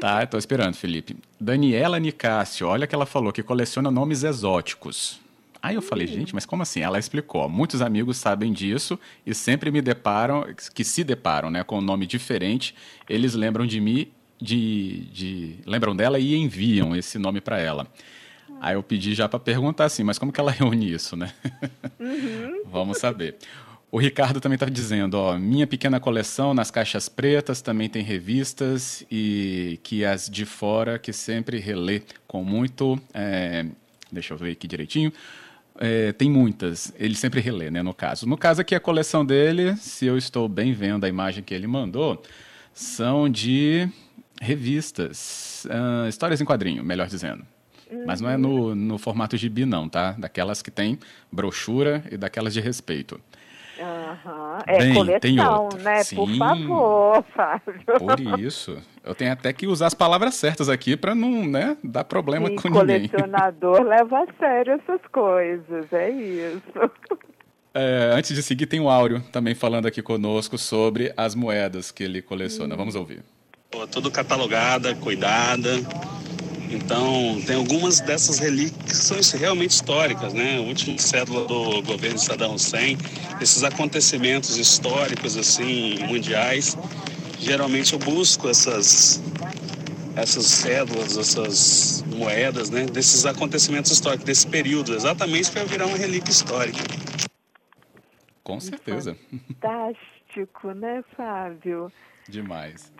tá, 0.00 0.26
tô 0.26 0.38
esperando, 0.38 0.74
Felipe. 0.74 1.16
Daniela 1.38 1.98
Nicásio, 1.98 2.66
olha 2.66 2.86
que 2.86 2.94
ela 2.94 3.06
falou 3.06 3.32
que 3.32 3.42
coleciona 3.42 3.90
nomes 3.90 4.24
exóticos. 4.24 5.20
Aí 5.64 5.76
eu 5.76 5.80
falei, 5.80 6.06
gente, 6.06 6.34
mas 6.34 6.44
como 6.44 6.62
assim? 6.62 6.80
Ela 6.80 6.98
explicou. 6.98 7.48
Muitos 7.48 7.80
amigos 7.80 8.18
sabem 8.18 8.52
disso 8.52 9.00
e 9.24 9.34
sempre 9.34 9.70
me 9.70 9.80
deparam, 9.80 10.44
que 10.74 10.84
se 10.84 11.02
deparam, 11.02 11.50
né, 11.50 11.64
com 11.64 11.78
um 11.78 11.80
nome 11.80 12.06
diferente, 12.06 12.74
eles 13.08 13.32
lembram 13.32 13.66
de 13.66 13.80
mim, 13.80 14.08
de, 14.38 15.06
de 15.10 15.54
lembram 15.64 15.96
dela 15.96 16.18
e 16.18 16.36
enviam 16.36 16.94
esse 16.94 17.18
nome 17.18 17.40
para 17.40 17.58
ela. 17.58 17.86
Aí 18.60 18.74
eu 18.74 18.82
pedi 18.82 19.14
já 19.14 19.26
para 19.26 19.38
perguntar 19.38 19.86
assim, 19.86 20.02
mas 20.02 20.18
como 20.18 20.30
que 20.30 20.38
ela 20.38 20.50
reúne 20.52 20.92
isso, 20.92 21.16
né? 21.16 21.32
Uhum. 21.98 22.64
Vamos 22.70 22.98
saber. 22.98 23.36
O 23.90 23.96
Ricardo 23.96 24.42
também 24.42 24.56
está 24.56 24.68
dizendo, 24.68 25.14
ó, 25.14 25.38
minha 25.38 25.66
pequena 25.66 25.98
coleção 25.98 26.52
nas 26.52 26.70
caixas 26.70 27.08
pretas 27.08 27.62
também 27.62 27.88
tem 27.88 28.02
revistas 28.02 29.02
e 29.10 29.80
que 29.82 30.04
as 30.04 30.28
de 30.28 30.44
fora 30.44 30.98
que 30.98 31.10
sempre 31.10 31.58
relê 31.58 32.02
com 32.26 32.44
muito, 32.44 33.00
é, 33.14 33.64
deixa 34.12 34.34
eu 34.34 34.36
ver 34.36 34.50
aqui 34.50 34.68
direitinho, 34.68 35.10
É, 35.78 36.12
tem 36.12 36.30
muitas. 36.30 36.92
Ele 36.98 37.14
sempre 37.14 37.40
relê, 37.40 37.70
né, 37.70 37.82
no 37.82 37.94
caso. 37.94 38.26
No 38.26 38.36
caso 38.36 38.60
aqui, 38.60 38.74
a 38.74 38.80
coleção 38.80 39.24
dele, 39.24 39.76
se 39.76 40.06
eu 40.06 40.16
estou 40.16 40.48
bem 40.48 40.72
vendo 40.72 41.04
a 41.04 41.08
imagem 41.08 41.42
que 41.42 41.52
ele 41.52 41.66
mandou, 41.66 42.22
são 42.72 43.28
de 43.28 43.88
revistas, 44.40 45.66
uh, 45.66 46.08
histórias 46.08 46.40
em 46.40 46.44
quadrinho, 46.44 46.84
melhor 46.84 47.06
dizendo. 47.06 47.44
Mas 48.06 48.20
não 48.20 48.28
é 48.28 48.36
no, 48.36 48.74
no 48.74 48.98
formato 48.98 49.36
gibi, 49.36 49.64
não, 49.64 49.88
tá? 49.88 50.12
Daquelas 50.12 50.62
que 50.62 50.70
tem 50.70 50.98
brochura 51.30 52.02
e 52.10 52.16
daquelas 52.16 52.52
de 52.52 52.60
respeito. 52.60 53.20
Uhum. 54.24 54.58
É 54.66 54.78
Bem, 54.78 54.94
coleção, 54.94 55.20
tem 55.20 55.40
outra. 55.40 55.82
né? 55.82 56.04
Sim, 56.04 56.16
Por 56.16 56.36
favor, 56.36 57.24
Fábio. 57.34 57.82
Por 57.98 58.40
isso. 58.40 58.76
Eu 59.04 59.14
tenho 59.14 59.32
até 59.32 59.52
que 59.52 59.66
usar 59.66 59.86
as 59.88 59.94
palavras 59.94 60.34
certas 60.34 60.68
aqui 60.68 60.96
para 60.96 61.14
não 61.14 61.44
né, 61.46 61.76
dar 61.84 62.04
problema 62.04 62.48
Sim, 62.48 62.56
com 62.56 62.68
ninguém. 62.68 63.08
colecionador 63.08 63.82
leva 63.86 64.20
a 64.22 64.26
sério 64.38 64.72
essas 64.74 65.00
coisas, 65.12 65.92
é 65.92 66.10
isso. 66.10 66.62
É, 67.76 68.12
antes 68.14 68.32
de 68.36 68.40
seguir, 68.40 68.66
tem 68.66 68.78
o 68.78 68.88
Áureo 68.88 69.20
também 69.32 69.52
falando 69.52 69.86
aqui 69.86 70.00
conosco 70.00 70.56
sobre 70.56 71.12
as 71.16 71.34
moedas 71.34 71.90
que 71.90 72.04
ele 72.04 72.22
coleciona. 72.22 72.72
Hum. 72.72 72.78
Vamos 72.78 72.94
ouvir. 72.94 73.24
tudo 73.90 74.12
catalogada, 74.12 74.94
cuidada. 74.94 75.70
Então, 76.70 77.40
tem 77.46 77.56
algumas 77.56 78.00
dessas 78.00 78.38
relíquias 78.38 78.82
que 78.82 79.22
são 79.22 79.38
realmente 79.38 79.70
históricas, 79.70 80.32
né? 80.32 80.58
A 80.58 80.60
última 80.60 80.98
cédula 80.98 81.46
do 81.46 81.82
governo 81.82 82.16
de 82.16 82.24
Saddam 82.24 82.54
Hussein, 82.54 82.98
esses 83.40 83.62
acontecimentos 83.62 84.56
históricos, 84.56 85.36
assim, 85.36 85.98
mundiais. 86.06 86.76
Geralmente 87.38 87.92
eu 87.92 87.98
busco 87.98 88.48
essas, 88.48 89.22
essas 90.16 90.46
cédulas, 90.46 91.16
essas 91.16 92.04
moedas, 92.06 92.70
né? 92.70 92.86
Desses 92.86 93.26
acontecimentos 93.26 93.90
históricos, 93.90 94.24
desse 94.24 94.46
período, 94.46 94.94
exatamente 94.94 95.50
para 95.50 95.64
virar 95.64 95.86
uma 95.86 95.98
relíquia 95.98 96.30
histórica. 96.30 96.82
Com 98.42 98.60
certeza. 98.60 99.16
Fantástico, 99.60 100.72
né, 100.72 101.02
Fábio? 101.16 101.92
Demais. 102.28 102.93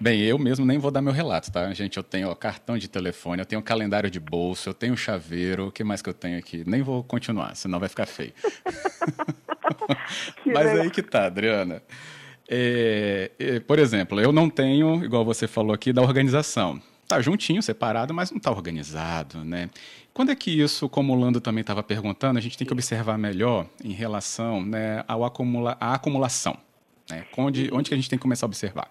Bem, 0.00 0.20
eu 0.20 0.38
mesmo 0.38 0.66
nem 0.66 0.78
vou 0.78 0.90
dar 0.90 1.00
meu 1.00 1.12
relato, 1.12 1.50
tá? 1.50 1.72
Gente, 1.72 1.96
eu 1.96 2.02
tenho 2.02 2.28
ó, 2.28 2.34
cartão 2.34 2.76
de 2.76 2.88
telefone, 2.88 3.40
eu 3.40 3.46
tenho 3.46 3.62
calendário 3.62 4.10
de 4.10 4.20
bolso, 4.20 4.68
eu 4.68 4.74
tenho 4.74 4.96
chaveiro, 4.96 5.68
o 5.68 5.72
que 5.72 5.84
mais 5.84 6.02
que 6.02 6.08
eu 6.08 6.14
tenho 6.14 6.38
aqui? 6.38 6.64
Nem 6.66 6.82
vou 6.82 7.02
continuar, 7.02 7.54
senão 7.56 7.78
vai 7.78 7.88
ficar 7.88 8.06
feio. 8.06 8.32
Mas 10.44 10.66
legal. 10.66 10.82
aí 10.82 10.90
que 10.90 11.02
tá, 11.02 11.26
Adriana. 11.26 11.82
É, 12.48 13.30
é, 13.38 13.60
por 13.60 13.78
exemplo, 13.78 14.20
eu 14.20 14.32
não 14.32 14.50
tenho, 14.50 15.04
igual 15.04 15.24
você 15.24 15.46
falou 15.46 15.72
aqui, 15.72 15.92
da 15.92 16.02
organização. 16.02 16.80
Tá 17.06 17.20
juntinho, 17.20 17.62
separado, 17.62 18.14
mas 18.14 18.30
não 18.30 18.38
tá 18.38 18.50
organizado, 18.50 19.44
né? 19.44 19.68
Quando 20.14 20.30
é 20.30 20.34
que 20.34 20.50
isso, 20.50 20.88
como 20.88 21.12
o 21.12 21.16
Lando 21.16 21.40
também 21.40 21.60
estava 21.60 21.82
perguntando, 21.82 22.38
a 22.38 22.42
gente 22.42 22.56
tem 22.56 22.66
que 22.66 22.72
observar 22.72 23.18
melhor 23.18 23.66
em 23.82 23.92
relação 23.92 24.64
né, 24.64 25.04
ao 25.06 25.22
acumula 25.22 25.76
à 25.78 25.94
acumulação? 25.94 26.56
Né? 27.10 27.26
Onde, 27.36 27.68
onde 27.72 27.90
que 27.90 27.94
a 27.94 27.96
gente 27.96 28.08
tem 28.08 28.18
que 28.18 28.22
começar 28.22 28.46
a 28.46 28.48
observar? 28.48 28.90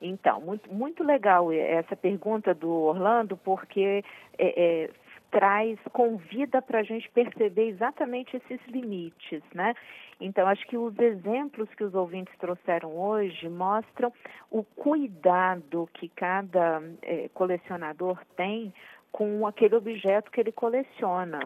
Então, 0.00 0.40
muito, 0.40 0.72
muito 0.72 1.04
legal 1.04 1.52
essa 1.52 1.94
pergunta 1.94 2.54
do 2.54 2.70
Orlando, 2.70 3.36
porque 3.36 4.02
é, 4.38 4.84
é, 4.84 4.90
traz, 5.30 5.78
convida 5.92 6.62
para 6.62 6.80
a 6.80 6.82
gente 6.82 7.08
perceber 7.10 7.68
exatamente 7.68 8.36
esses 8.36 8.60
limites, 8.66 9.42
né? 9.54 9.74
Então, 10.20 10.46
acho 10.46 10.66
que 10.66 10.76
os 10.76 10.98
exemplos 10.98 11.68
que 11.74 11.84
os 11.84 11.94
ouvintes 11.94 12.36
trouxeram 12.38 12.94
hoje 12.94 13.48
mostram 13.48 14.12
o 14.50 14.62
cuidado 14.62 15.88
que 15.94 16.08
cada 16.08 16.82
é, 17.02 17.28
colecionador 17.32 18.18
tem 18.36 18.72
com 19.12 19.46
aquele 19.46 19.74
objeto 19.74 20.30
que 20.30 20.40
ele 20.40 20.52
coleciona. 20.52 21.40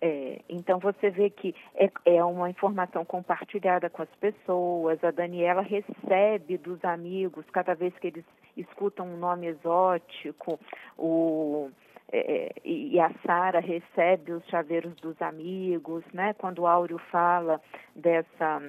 É, 0.00 0.40
então 0.48 0.78
você 0.78 1.10
vê 1.10 1.30
que 1.30 1.54
é, 1.74 1.90
é, 2.04 2.24
uma 2.24 2.50
informação 2.50 3.04
compartilhada 3.04 3.88
com 3.88 4.02
as 4.02 4.14
pessoas. 4.20 5.02
A 5.02 5.10
Daniela 5.10 5.62
recebe 5.62 6.58
dos 6.58 6.84
amigos 6.84 7.44
cada 7.50 7.74
vez 7.74 7.96
que 7.98 8.08
eles 8.08 8.24
escutam 8.56 9.06
um 9.06 9.16
nome 9.16 9.46
exótico. 9.46 10.58
O, 10.98 11.70
é, 12.12 12.52
e 12.64 12.98
a 13.00 13.10
Sara 13.24 13.60
recebe 13.60 14.32
os 14.32 14.44
chaveiros 14.48 14.94
dos 14.96 15.20
amigos, 15.20 16.04
né? 16.12 16.34
Quando 16.34 16.60
o 16.60 16.66
Áureo 16.66 16.98
fala 17.10 17.60
dessa 17.94 18.62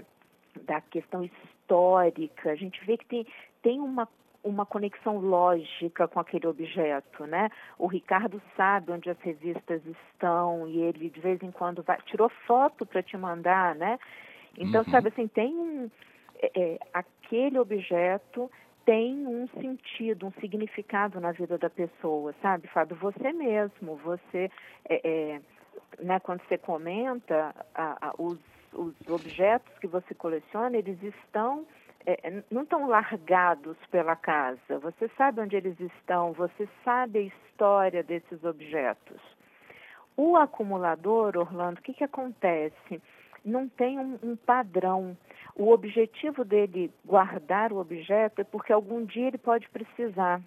da 0.64 0.82
questão 0.82 1.24
histórica, 1.24 2.52
a 2.52 2.56
gente 2.56 2.84
vê 2.84 2.98
que 2.98 3.06
tem, 3.06 3.28
tem 3.62 3.80
uma 3.80 4.08
uma 4.48 4.66
conexão 4.66 5.18
lógica 5.18 6.08
com 6.08 6.20
aquele 6.20 6.48
objeto, 6.48 7.25
né? 7.25 7.50
O 7.77 7.88
Ricardo 7.88 8.42
sabe 8.56 8.92
onde 8.92 9.10
as 9.10 9.20
revistas 9.20 9.82
estão 9.86 10.68
e 10.68 10.82
ele 10.82 11.10
de 11.10 11.20
vez 11.20 11.42
em 11.42 11.51
quando 11.51 11.84
vai, 11.84 11.98
tirou 12.06 12.30
foto 12.46 12.86
para 12.86 13.04
te 13.04 13.18
mandar, 13.18 13.75
né? 13.75 14.00
Então, 14.58 14.84
uhum. 14.84 14.92
sabe 14.92 15.10
assim, 15.10 15.27
tem 15.27 15.54
um 15.54 15.89
é, 16.39 16.51
é, 16.56 16.80
aquele 16.94 17.58
objeto 17.60 18.50
tem 18.86 19.27
um 19.27 19.50
sentido, 19.50 20.27
um 20.27 20.32
significado 20.39 21.20
na 21.20 21.34
vida 21.34 21.58
da 21.58 21.70
pessoa, 21.70 22.34
sabe, 22.42 22.70
Fábio? 22.70 22.96
Você 22.96 23.34
mesmo, 23.34 23.98
você, 23.98 24.50
é, 24.88 25.01
é, 25.04 25.42
né, 26.00 26.22
quando 26.22 26.42
você 26.48 26.58
comenta 26.58 27.54
a, 27.75 28.08
a, 28.08 28.13
os, 28.18 28.39
os 28.72 28.96
objetos 29.10 29.77
que 29.80 29.88
você 29.88 30.16
coleciona, 30.16 30.77
eles 30.77 31.04
estão 31.04 31.66
é, 32.08 32.44
não 32.50 32.64
estão 32.64 32.88
largados 32.88 33.78
pela 33.92 34.16
casa. 34.16 34.80
Você 34.80 35.10
sabe 35.18 35.42
onde 35.42 35.58
eles 35.58 35.78
estão, 35.80 36.32
você 36.32 36.68
sabe 36.84 37.20
a 37.20 37.22
história 37.24 38.02
desses 38.02 38.44
objetos. 38.46 39.22
O 40.16 40.38
acumulador, 40.38 41.38
Orlando, 41.38 41.80
o 41.80 41.84
que, 41.84 41.94
que 41.94 42.04
acontece? 42.04 43.02
Não 43.44 43.68
tem 43.68 44.00
um, 44.00 44.18
um 44.24 44.36
padrão. 44.36 45.18
O 45.54 45.70
objetivo 45.72 46.46
dele 46.46 46.92
guardar 47.06 47.74
o 47.74 47.78
objeto 47.78 48.40
é 48.42 48.44
porque 48.44 48.72
algum 48.72 49.04
dia 49.06 49.28
ele 49.28 49.38
pode 49.38 49.68
precisar 49.70 50.42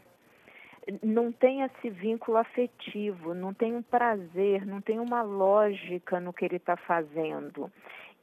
não 1.03 1.31
tem 1.31 1.63
esse 1.63 1.91
vínculo 1.91 2.39
afetivo, 2.39 3.35
não 3.35 3.53
tem 3.53 3.77
um 3.77 3.83
prazer, 3.83 4.67
não 4.67 4.81
tem 4.81 4.99
uma 4.99 5.23
lógica 5.23 6.19
no 6.19 6.33
que 6.33 6.45
ele 6.45 6.57
está 6.57 6.77
fazendo. 6.77 7.71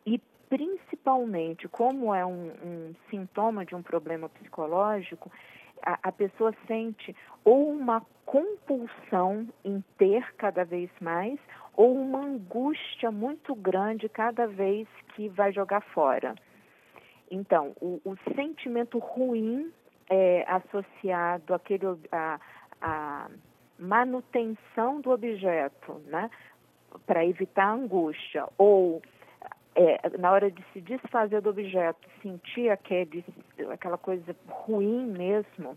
E 0.06 0.20
principalmente, 0.50 1.68
como 1.68 2.14
é 2.14 2.26
um, 2.26 2.52
um 2.64 2.96
sintoma 3.10 3.66
de 3.66 3.76
um 3.76 3.82
problema 3.82 4.30
psicológico, 4.30 5.32
a, 5.82 6.00
a, 6.04 6.12
pessoa 6.12 6.54
sente 6.66 7.16
ou 7.44 7.70
uma 7.72 8.02
compulsão 8.26 9.48
em 9.64 9.84
ter 9.98 10.34
cada 10.36 10.64
vez 10.66 10.90
mais, 11.00 11.40
ou 11.76 11.96
uma 11.96 12.20
angústia 12.20 13.12
muito 13.12 13.54
grande 13.54 14.10
cada 14.10 14.48
vez 14.48 14.88
que 15.16 15.30
vai 15.30 15.52
jogar 15.52 15.82
fora. 15.82 16.36
Então, 17.30 17.76
o, 17.82 18.02
o 18.04 18.16
sentimento 18.36 18.98
ruim 19.00 19.72
é 20.10 20.46
associado 20.48 21.54
àquele, 21.54 21.86
à, 22.12 22.40
à 22.82 23.30
manutenção 23.78 25.02
do 25.02 25.12
objeto, 25.12 26.02
né, 26.06 26.30
para 27.06 27.26
evitar 27.26 27.66
a 27.66 27.74
angústia, 27.74 28.48
ou 28.58 29.02
é, 29.78 30.18
na 30.18 30.32
hora 30.32 30.50
de 30.50 30.64
se 30.74 30.82
desfazer 30.82 31.40
do 31.40 31.52
objeto, 31.52 32.10
sentir 32.22 32.70
aquele, 32.70 33.24
aquela 33.72 33.98
coisa 33.98 34.36
ruim 34.50 35.06
mesmo, 35.06 35.76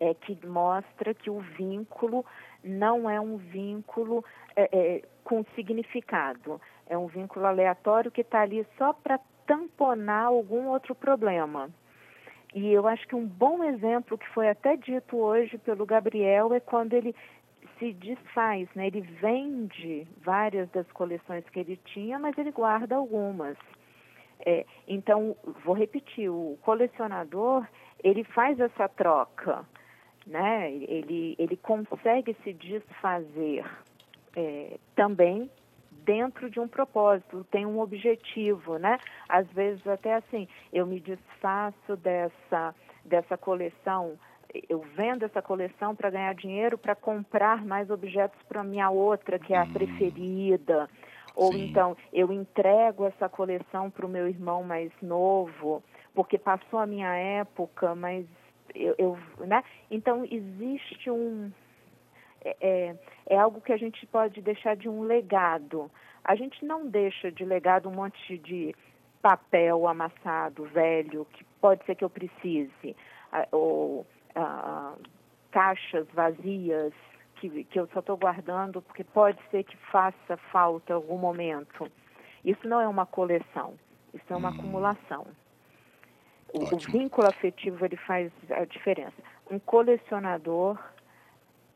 é 0.00 0.14
que 0.14 0.38
mostra 0.46 1.12
que 1.12 1.28
o 1.28 1.40
vínculo 1.40 2.24
não 2.64 3.10
é 3.10 3.20
um 3.20 3.36
vínculo 3.36 4.24
é, 4.56 4.68
é, 4.72 5.02
com 5.22 5.44
significado, 5.54 6.58
é 6.88 6.96
um 6.96 7.06
vínculo 7.08 7.44
aleatório 7.44 8.10
que 8.10 8.22
está 8.22 8.40
ali 8.40 8.66
só 8.78 8.94
para 8.94 9.20
tamponar 9.46 10.24
algum 10.26 10.68
outro 10.68 10.94
problema. 10.94 11.68
E 12.54 12.72
eu 12.72 12.86
acho 12.88 13.06
que 13.06 13.14
um 13.14 13.26
bom 13.26 13.62
exemplo 13.62 14.16
que 14.16 14.28
foi 14.30 14.48
até 14.48 14.76
dito 14.76 15.16
hoje 15.16 15.58
pelo 15.58 15.84
Gabriel 15.84 16.54
é 16.54 16.58
quando 16.58 16.94
ele 16.94 17.14
se 17.80 17.92
desfaz, 17.94 18.68
né? 18.76 18.86
Ele 18.86 19.00
vende 19.00 20.06
várias 20.22 20.70
das 20.70 20.86
coleções 20.92 21.44
que 21.48 21.58
ele 21.58 21.76
tinha, 21.86 22.18
mas 22.18 22.38
ele 22.38 22.52
guarda 22.52 22.94
algumas. 22.94 23.56
É, 24.46 24.64
então, 24.86 25.34
vou 25.64 25.74
repetir, 25.74 26.30
o 26.30 26.56
colecionador, 26.62 27.66
ele 28.04 28.22
faz 28.22 28.60
essa 28.60 28.88
troca, 28.88 29.64
né? 30.26 30.70
Ele, 30.72 31.34
ele 31.38 31.56
consegue 31.56 32.36
se 32.44 32.52
desfazer 32.52 33.64
é, 34.36 34.78
também 34.94 35.50
dentro 36.04 36.50
de 36.50 36.60
um 36.60 36.68
propósito, 36.68 37.46
tem 37.50 37.66
um 37.66 37.80
objetivo, 37.80 38.78
né? 38.78 38.98
Às 39.28 39.46
vezes 39.52 39.86
até 39.86 40.14
assim, 40.14 40.48
eu 40.72 40.86
me 40.86 41.00
desfaço 41.00 41.96
dessa, 41.96 42.74
dessa 43.04 43.36
coleção 43.36 44.18
eu 44.68 44.80
vendo 44.96 45.24
essa 45.24 45.40
coleção 45.40 45.94
para 45.94 46.10
ganhar 46.10 46.34
dinheiro 46.34 46.76
para 46.76 46.94
comprar 46.94 47.64
mais 47.64 47.90
objetos 47.90 48.40
para 48.48 48.64
minha 48.64 48.90
outra, 48.90 49.38
que 49.38 49.54
é 49.54 49.58
a 49.58 49.64
hum. 49.64 49.72
preferida. 49.72 50.88
Ou 51.34 51.52
Sim. 51.52 51.68
então 51.68 51.96
eu 52.12 52.32
entrego 52.32 53.06
essa 53.06 53.28
coleção 53.28 53.90
para 53.90 54.04
o 54.04 54.08
meu 54.08 54.28
irmão 54.28 54.62
mais 54.64 54.90
novo, 55.00 55.82
porque 56.14 56.36
passou 56.36 56.78
a 56.78 56.86
minha 56.86 57.14
época, 57.14 57.94
mas 57.94 58.26
eu, 58.74 58.94
eu, 58.98 59.18
né? 59.46 59.62
Então 59.90 60.24
existe 60.24 61.10
um 61.10 61.50
é, 62.44 62.56
é, 62.60 62.96
é 63.28 63.38
algo 63.38 63.60
que 63.60 63.72
a 63.72 63.76
gente 63.76 64.04
pode 64.06 64.40
deixar 64.40 64.74
de 64.74 64.88
um 64.88 65.02
legado. 65.02 65.90
A 66.24 66.34
gente 66.34 66.64
não 66.64 66.86
deixa 66.86 67.30
de 67.30 67.44
legado 67.44 67.88
um 67.88 67.94
monte 67.94 68.38
de 68.38 68.74
papel 69.22 69.86
amassado, 69.86 70.64
velho, 70.64 71.26
que 71.32 71.44
pode 71.60 71.84
ser 71.84 71.94
que 71.94 72.04
eu 72.04 72.10
precise, 72.10 72.96
ou 73.52 74.06
caixas 75.50 76.06
vazias 76.12 76.92
que, 77.36 77.64
que 77.64 77.80
eu 77.80 77.88
só 77.88 78.00
estou 78.00 78.16
guardando 78.16 78.82
porque 78.82 79.02
pode 79.02 79.38
ser 79.50 79.64
que 79.64 79.76
faça 79.90 80.36
falta 80.52 80.92
em 80.92 80.96
algum 80.96 81.18
momento. 81.18 81.90
Isso 82.44 82.66
não 82.68 82.80
é 82.80 82.88
uma 82.88 83.06
coleção, 83.06 83.74
isso 84.14 84.24
é 84.30 84.36
uma 84.36 84.50
hum. 84.50 84.54
acumulação. 84.54 85.26
O, 86.52 86.74
o, 86.74 86.78
vínculo 86.78 87.28
afetivo 87.28 87.84
ele 87.84 87.96
faz 87.96 88.32
a 88.50 88.64
diferença. 88.64 89.14
Um 89.50 89.58
colecionador 89.58 90.78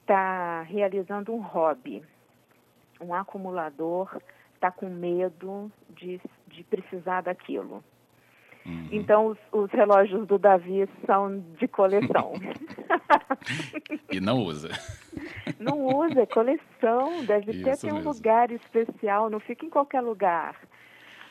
está 0.01 0.63
realizando 0.63 1.33
um 1.33 1.41
hobby. 1.41 2.03
Um 3.01 3.15
acumulador 3.15 4.21
está 4.55 4.71
com 4.71 4.89
medo 4.89 5.71
de, 5.91 6.21
de 6.49 6.65
precisar 6.65 7.23
daquilo. 7.23 7.85
Uhum. 8.67 8.89
Então, 8.91 9.27
os, 9.27 9.39
os, 9.53 9.71
relógios 9.71 10.27
do 10.27 10.39
Davi 10.39 10.89
são 11.07 11.45
de 11.59 11.69
coleção. 11.69 12.33
e 14.11 14.21
não 14.21 14.39
usa. 14.39 14.71
Não 15.59 15.87
usa, 15.87 16.23
é 16.23 16.27
coleção. 16.27 17.25
Deve 17.27 17.53
Isso 17.53 17.65
ter, 17.65 17.77
ter 17.77 17.93
um 17.93 18.03
lugar 18.03 18.51
especial, 18.51 19.29
não 19.29 19.39
fica 19.39 19.67
em 19.67 19.71
qualquer 19.71 20.01
lugar. 20.01 20.57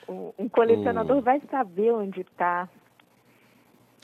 Um 0.08 0.50
colecionador 0.50 1.18
o... 1.18 1.22
vai 1.22 1.42
saber 1.50 1.92
onde 1.92 2.22
está. 2.22 2.70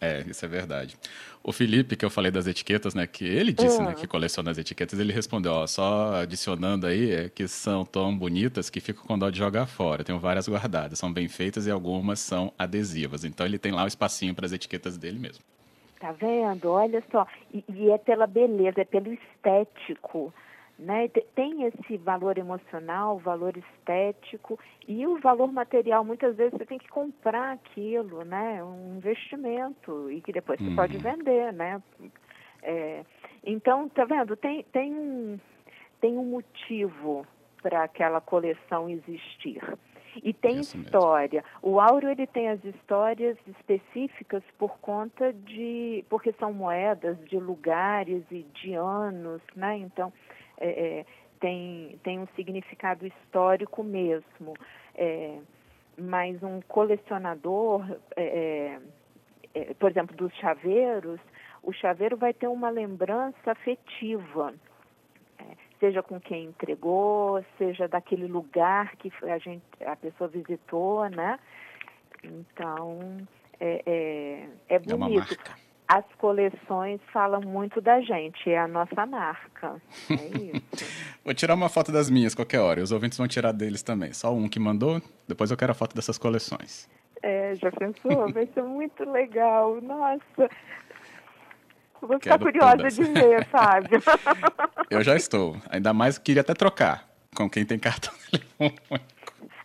É, 0.02 0.24
isso 0.28 0.46
é 0.46 0.48
verdade. 0.48 0.98
O 1.44 1.52
Felipe, 1.52 1.96
que 1.96 2.06
eu 2.06 2.10
falei 2.10 2.32
das 2.32 2.48
etiquetas, 2.48 2.94
né, 2.94 3.06
que 3.06 3.26
ele 3.26 3.52
disse, 3.52 3.82
né, 3.82 3.90
ah. 3.92 3.94
que 3.94 4.08
coleciona 4.08 4.52
as 4.52 4.58
etiquetas, 4.58 5.00
ele 5.00 5.12
respondeu, 5.12 5.52
ó, 5.52 5.68
só 5.68 6.16
adicionando 6.16 6.88
aí, 6.88 7.12
é 7.12 7.30
que 7.30 7.48
são 7.48 7.86
tão 7.86 8.18
bonitas 8.18 8.70
que 8.70 8.80
fico 8.80 9.06
com 9.06 9.18
dó 9.18 9.30
de 9.30 9.38
jogar 9.38 9.66
fora. 9.66 10.04
Tenho 10.04 10.20
várias 10.20 10.48
guardadas, 10.48 11.00
são 11.00 11.12
bem 11.12 11.28
feitas 11.28 11.68
e 11.68 11.72
algumas 11.72 12.20
são 12.20 12.54
adesivas. 12.58 13.24
Então 13.26 13.46
ele 13.46 13.58
tem 13.58 13.72
lá 13.72 13.84
o 13.84 13.88
espacinho 13.88 14.34
para 14.34 14.46
as 14.46 14.54
etiquetas 14.54 14.98
dele 14.98 15.20
mesmo. 15.20 15.44
Tá 16.00 16.14
vendo? 16.14 16.70
Olha 16.70 17.04
só, 17.12 17.28
e, 17.54 17.64
e 17.68 17.92
é 17.92 17.98
pela 17.98 18.26
beleza, 18.26 18.82
é 18.82 18.86
pelo 18.86 19.12
estético. 19.12 20.34
Né? 20.80 21.10
Tem 21.36 21.66
esse 21.66 21.98
valor 21.98 22.38
emocional, 22.38 23.18
valor 23.18 23.58
estético 23.58 24.58
e 24.88 25.06
o 25.06 25.20
valor 25.20 25.52
material. 25.52 26.06
Muitas 26.06 26.38
vezes 26.38 26.58
você 26.58 26.66
tem 26.66 26.78
que 26.78 26.88
comprar 26.88 27.52
aquilo, 27.52 28.24
né? 28.24 28.64
Um 28.64 28.96
investimento 28.96 30.10
e 30.10 30.22
que 30.22 30.32
depois 30.32 30.58
você 30.58 30.74
pode 30.74 30.96
uhum. 30.96 31.04
vender, 31.04 31.52
né? 31.52 31.84
É, 32.64 33.04
então, 33.44 33.90
tá 33.90 34.06
vendo? 34.06 34.38
Tem, 34.38 34.64
tem, 34.72 34.94
um, 34.94 35.38
tem 36.00 36.18
um 36.18 36.24
motivo 36.24 37.26
para 37.62 37.84
aquela 37.84 38.22
coleção 38.22 38.90
existir. 38.90 39.62
E 40.24 40.34
tem 40.34 40.60
Isso 40.60 40.78
história. 40.78 41.44
Mesmo. 41.44 41.76
O 41.76 41.80
Áureo 41.80 42.10
ele 42.10 42.26
tem 42.26 42.50
as 42.50 42.64
histórias 42.64 43.38
específicas 43.48 44.44
por 44.58 44.80
conta 44.80 45.32
de 45.34 46.04
porque 46.10 46.32
são 46.34 46.54
moedas 46.54 47.18
de 47.26 47.38
lugares 47.38 48.24
e 48.32 48.44
de 48.54 48.74
anos, 48.74 49.42
né? 49.56 49.78
Então 49.78 50.12
é, 50.60 50.68
é, 50.68 51.06
tem, 51.40 52.00
tem 52.04 52.20
um 52.20 52.28
significado 52.36 53.06
histórico 53.06 53.84
mesmo. 53.84 54.54
É, 54.96 55.40
mas 55.98 56.42
um 56.44 56.62
colecionador, 56.62 57.86
é, 58.16 58.24
é, 58.24 58.80
é, 59.54 59.74
por 59.74 59.90
exemplo, 59.90 60.16
dos 60.16 60.34
chaveiros, 60.36 61.20
o 61.62 61.74
chaveiro 61.74 62.16
vai 62.16 62.34
ter 62.34 62.48
uma 62.48 62.70
lembrança 62.70 63.52
afetiva, 63.52 64.54
seja 65.80 66.04
com 66.04 66.20
quem 66.20 66.46
entregou, 66.46 67.44
seja 67.58 67.88
daquele 67.88 68.28
lugar 68.28 68.96
que 68.98 69.12
a, 69.24 69.38
gente, 69.38 69.64
a 69.86 69.96
pessoa 69.96 70.30
visitou, 70.30 71.10
né? 71.10 71.40
Então, 72.24 73.18
é, 73.60 73.82
é, 74.70 74.76
é 74.76 74.80
bonito. 74.80 75.34
É 75.34 75.69
as 75.90 76.06
coleções 76.20 77.02
falam 77.12 77.42
muito 77.42 77.82
da 77.82 78.00
gente, 78.00 78.48
é 78.48 78.60
a 78.60 78.68
nossa 78.68 79.08
marca. 79.08 79.82
É 80.12 80.14
isso. 80.72 80.86
vou 81.26 81.34
tirar 81.34 81.56
uma 81.56 81.68
foto 81.68 81.92
das 81.92 82.12
minhas 82.12 82.36
qualquer 82.36 82.60
hora, 82.60 82.84
os 82.84 82.92
ouvintes 82.92 83.18
vão 83.18 83.28
tirar 83.28 83.52
deles 83.52 83.82
também. 83.82 84.14
Só 84.14 84.32
um 84.32 84.48
que 84.48 84.60
mandou, 84.60 85.02
depois 85.28 85.50
eu 85.50 85.58
quero 85.58 85.72
a 85.72 85.76
foto 85.76 85.96
dessas 85.96 86.20
coleções. 86.20 86.88
É, 87.24 87.56
já 87.56 87.72
pensou? 87.72 88.32
Vai 88.32 88.48
ser 88.54 88.62
muito 88.62 89.04
legal. 89.10 89.82
Nossa. 89.82 90.50
Vou 92.02 92.20
ficar 92.20 92.38
curiosa 92.40 92.78
todas. 92.78 92.96
de 92.96 93.04
ver, 93.04 93.46
Fábio. 93.48 94.02
eu 94.90 95.04
já 95.04 95.16
estou. 95.16 95.58
Ainda 95.70 95.92
mais 95.92 96.20
queria 96.20 96.42
até 96.42 96.54
trocar 96.54 97.10
com 97.36 97.50
quem 97.50 97.66
tem 97.66 97.80
cartão. 97.80 98.14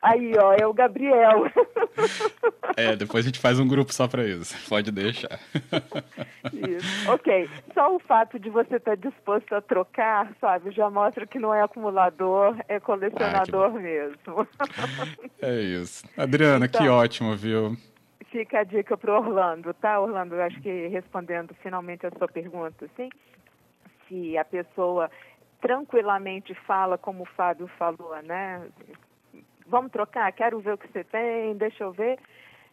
Aí, 0.05 0.35
ó, 0.37 0.53
é 0.53 0.67
o 0.67 0.75
Gabriel. 0.75 1.45
É, 2.77 2.97
depois 2.97 3.25
a 3.25 3.29
gente 3.29 3.39
faz 3.39 3.61
um 3.61 3.69
grupo 3.69 3.95
só 3.95 4.09
para 4.09 4.25
isso. 4.27 4.69
Pode 4.69 4.91
deixar. 4.91 5.39
Isso. 6.53 7.13
Ok. 7.13 7.49
Só 7.73 7.95
o 7.95 8.01
fato 8.01 8.37
de 8.37 8.51
você 8.51 8.77
estar 8.77 8.97
disposto 8.97 9.55
a 9.55 9.61
trocar, 9.61 10.33
sabe, 10.41 10.73
já 10.73 10.91
mostra 10.91 11.25
que 11.25 11.39
não 11.39 11.55
é 11.55 11.63
acumulador, 11.63 12.57
é 12.67 12.81
colecionador 12.81 13.67
ah, 13.77 13.79
mesmo. 13.79 14.49
É 15.41 15.61
isso. 15.61 16.05
Adriana, 16.17 16.67
então, 16.67 16.81
que 16.81 16.89
ótimo, 16.89 17.37
viu? 17.37 17.77
Fica 18.33 18.59
a 18.59 18.65
dica 18.65 18.97
para 18.97 19.21
Orlando, 19.21 19.73
tá, 19.75 20.01
Orlando? 20.01 20.35
Acho 20.41 20.61
que 20.61 20.89
respondendo 20.89 21.55
finalmente 21.63 22.05
a 22.05 22.11
sua 22.19 22.27
pergunta, 22.27 22.91
sim? 22.97 23.09
Se 24.09 24.37
a 24.37 24.45
pessoa 24.45 25.09
tranquilamente 25.61 26.55
fala 26.67 26.99
como 26.99 27.23
o 27.23 27.27
Fábio 27.37 27.69
falou, 27.79 28.21
né? 28.25 28.63
Vamos 29.67 29.91
trocar, 29.93 30.31
quero 30.33 30.61
ver 30.61 30.75
o 30.75 30.79
que 30.79 30.89
você 30.89 31.05
tem, 31.05 31.57
deixa 31.57 31.85
eu 31.85 31.93
ver. 31.93 32.19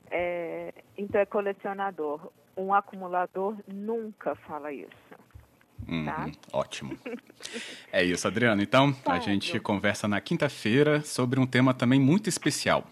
É, 0.09 0.73
então 0.97 1.21
é 1.21 1.25
colecionador. 1.25 2.31
Um 2.57 2.73
acumulador 2.73 3.55
nunca 3.67 4.35
fala 4.35 4.71
isso. 4.71 4.89
Uhum, 5.87 6.05
tá? 6.05 6.29
Ótimo. 6.53 6.97
é 7.91 8.03
isso, 8.03 8.27
Adriano. 8.27 8.61
Então, 8.61 8.93
a 9.05 9.19
gente 9.19 9.59
conversa 9.59 10.07
na 10.07 10.21
quinta-feira 10.21 11.01
sobre 11.01 11.39
um 11.39 11.47
tema 11.47 11.73
também 11.73 11.99
muito 11.99 12.29
especial. 12.29 12.83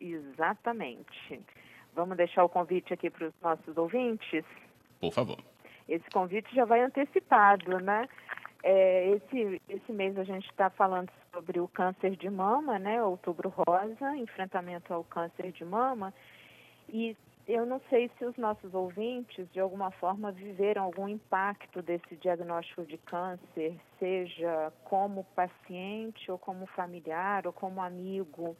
Exatamente. 0.00 1.40
Vamos 1.94 2.16
deixar 2.16 2.44
o 2.44 2.48
convite 2.48 2.92
aqui 2.94 3.10
para 3.10 3.28
os 3.28 3.34
nossos 3.42 3.76
ouvintes? 3.76 4.44
Por 5.00 5.12
favor. 5.12 5.38
Esse 5.88 6.08
convite 6.10 6.54
já 6.54 6.64
vai 6.64 6.82
antecipado, 6.82 7.78
né? 7.80 8.08
É, 8.62 9.08
esse, 9.10 9.60
esse 9.68 9.92
mês 9.92 10.16
a 10.16 10.24
gente 10.24 10.48
está 10.48 10.70
falando 10.70 11.10
sobre 11.34 11.58
o 11.58 11.66
câncer 11.66 12.14
de 12.16 12.30
mama, 12.30 12.78
né? 12.78 13.02
Outubro 13.02 13.48
Rosa, 13.48 14.16
enfrentamento 14.16 14.94
ao 14.94 15.02
câncer 15.02 15.50
de 15.50 15.64
mama. 15.64 16.14
E 16.88 17.16
eu 17.48 17.66
não 17.66 17.80
sei 17.90 18.08
se 18.16 18.24
os 18.24 18.36
nossos 18.36 18.72
ouvintes, 18.72 19.50
de 19.52 19.58
alguma 19.58 19.90
forma, 19.90 20.30
viveram 20.30 20.84
algum 20.84 21.08
impacto 21.08 21.82
desse 21.82 22.14
diagnóstico 22.16 22.84
de 22.84 22.96
câncer, 22.98 23.74
seja 23.98 24.72
como 24.84 25.24
paciente, 25.34 26.30
ou 26.30 26.38
como 26.38 26.66
familiar, 26.66 27.46
ou 27.46 27.52
como 27.52 27.82
amigo 27.82 28.56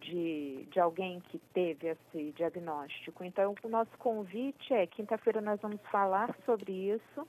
de, 0.00 0.68
de 0.70 0.78
alguém 0.78 1.20
que 1.20 1.38
teve 1.52 1.88
esse 1.88 2.32
diagnóstico. 2.32 3.24
Então, 3.24 3.56
o 3.60 3.68
nosso 3.68 3.96
convite 3.98 4.72
é: 4.72 4.86
quinta-feira 4.86 5.40
nós 5.40 5.60
vamos 5.60 5.80
falar 5.90 6.32
sobre 6.46 6.72
isso 6.72 7.26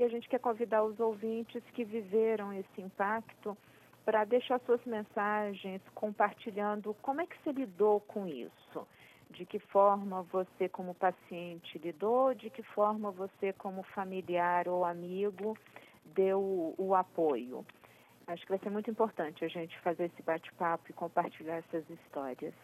e 0.00 0.02
a 0.02 0.08
gente 0.08 0.30
quer 0.30 0.40
convidar 0.40 0.82
os 0.82 0.98
ouvintes 0.98 1.62
que 1.74 1.84
viveram 1.84 2.54
esse 2.54 2.80
impacto 2.80 3.54
para 4.02 4.24
deixar 4.24 4.58
suas 4.60 4.82
mensagens 4.86 5.82
compartilhando 5.94 6.96
como 7.02 7.20
é 7.20 7.26
que 7.26 7.36
você 7.36 7.52
lidou 7.52 8.00
com 8.00 8.26
isso. 8.26 8.88
De 9.28 9.44
que 9.44 9.58
forma 9.58 10.22
você, 10.22 10.70
como 10.70 10.94
paciente, 10.94 11.78
lidou, 11.78 12.32
de 12.32 12.48
que 12.48 12.62
forma 12.62 13.10
você, 13.10 13.52
como 13.52 13.82
familiar 13.82 14.66
ou 14.68 14.86
amigo, 14.86 15.56
deu 16.14 16.74
o, 16.78 16.94
apoio. 16.94 17.64
Acho 18.26 18.42
que 18.42 18.48
vai 18.48 18.58
ser 18.58 18.70
muito 18.70 18.90
importante 18.90 19.44
a 19.44 19.48
gente 19.48 19.78
fazer 19.80 20.06
esse 20.06 20.22
bate-papo 20.22 20.84
e 20.88 20.94
compartilhar 20.94 21.56
essas 21.56 21.84
histórias. 21.90 22.54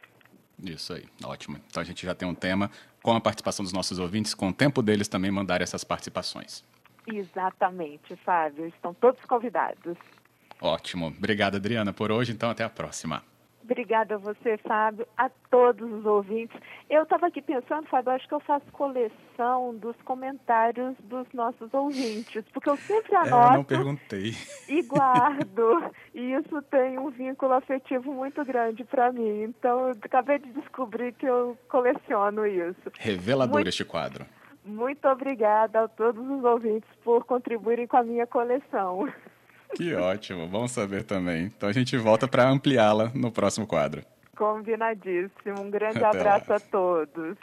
Isso 0.59 0.95
aí, 0.95 1.05
ótimo. 1.23 1.59
Então 1.69 1.83
a 1.83 1.85
gente 1.85 2.05
já 2.05 2.15
tem 2.15 2.27
um 2.27 2.35
tema 2.35 2.71
com 3.03 3.15
a 3.15 3.21
participação 3.21 3.63
dos 3.63 3.75
nossos 3.75 3.99
ouvintes, 3.99 4.33
com 4.33 4.49
o 4.49 4.55
tempo 4.55 4.83
deles 4.83 5.07
também 5.07 5.31
mandarem 5.31 5.63
essas 5.63 5.85
participações. 5.85 6.65
Exatamente, 7.07 8.17
Fábio. 8.17 8.67
Estão 8.67 8.95
todos 8.95 9.25
convidados. 9.25 9.97
Ótimo. 10.61 11.09
Obrigado, 11.09 11.57
Adriana, 11.57 11.93
por 11.93 12.11
hoje. 12.11 12.33
Então, 12.33 12.51
até 12.51 12.65
a 12.65 12.71
próxima. 12.71 13.23
Obrigada 13.69 14.15
a 14.15 14.19
você, 14.19 14.57
Fábio, 14.59 15.09
a 15.19 15.29
todos 15.51 15.93
os 15.93 16.07
ouvintes. 16.07 16.57
Eu 16.89 17.03
estava 17.03 17.27
aqui 17.27 17.43
pensando, 17.43 17.89
Fábio, 17.89 18.13
acho 18.13 18.29
que 18.29 18.35
eu 18.35 18.39
faço 18.39 18.65
coleção 18.71 19.75
dos 19.75 19.97
comentários 20.05 20.95
dos 21.01 21.27
nossos 21.35 21.75
ouvintes, 21.75 22.45
porque 22.53 22.71
eu 22.71 22.77
sempre 22.77 23.17
anoto. 23.17 23.55
É, 23.55 23.57
não 23.57 23.65
perguntei. 23.65 24.37
E 24.69 24.83
guardo. 24.83 25.93
e 26.15 26.35
isso 26.35 26.63
tem 26.71 26.97
um 26.97 27.11
vínculo 27.11 27.55
afetivo 27.55 28.13
muito 28.13 28.45
grande 28.45 28.85
para 28.85 29.11
mim. 29.11 29.43
Então, 29.43 29.89
eu 29.89 29.97
acabei 30.01 30.39
de 30.39 30.53
descobrir 30.53 31.13
que 31.15 31.27
eu 31.27 31.59
coleciono 31.69 32.47
isso. 32.47 32.93
Revelador 33.01 33.55
muito... 33.55 33.69
este 33.69 33.85
quadro. 33.85 34.25
Muito 34.67 35.07
obrigada 35.07 35.85
a 35.85 35.89
todos 35.89 36.29
os 36.29 36.45
ouvintes 36.45 36.91
por 37.05 37.25
contribuírem 37.25 37.87
com 37.87 37.97
a 37.97 38.03
minha 38.03 38.27
coleção. 38.27 39.09
Que 39.75 39.95
ótimo, 39.95 40.47
bom 40.47 40.67
saber 40.67 41.05
também. 41.05 41.47
Então 41.47 41.69
a 41.69 41.73
gente 41.73 41.97
volta 41.97 42.27
para 42.27 42.49
ampliá-la 42.49 43.11
no 43.15 43.31
próximo 43.31 43.67
quadro. 43.67 44.03
Combinadíssimo. 44.37 45.61
Um 45.61 45.71
grande 45.71 46.03
Até 46.03 46.19
abraço 46.19 46.51
lá. 46.51 46.57
a 46.57 46.61
todos. 46.61 47.37